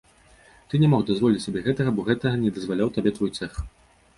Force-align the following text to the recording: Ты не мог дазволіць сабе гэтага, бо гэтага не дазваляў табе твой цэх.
Ты 0.71 0.79
не 0.83 0.87
мог 0.93 1.03
дазволіць 1.09 1.43
сабе 1.45 1.63
гэтага, 1.67 1.93
бо 1.99 2.07
гэтага 2.09 2.35
не 2.47 2.53
дазваляў 2.57 2.93
табе 2.97 3.17
твой 3.19 3.31
цэх. 3.37 3.63